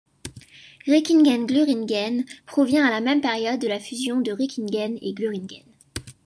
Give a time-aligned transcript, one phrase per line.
[0.87, 5.61] Reckingen-Gluringen provient à la même période de la fusion de Reckingen et Gluringen.